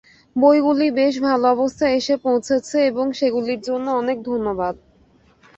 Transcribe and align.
বইগুলি 0.35 0.87
বেশ 0.97 1.13
ভাল 1.25 1.41
অবস্থায় 1.53 1.95
এসে 1.95 2.15
পৌঁছেছে 2.25 2.77
এবং 2.89 3.05
সেগুলির 3.19 3.61
জন্য 3.61 3.87
অনেক 4.01 4.17
ধন্যবাদ। 4.23 4.75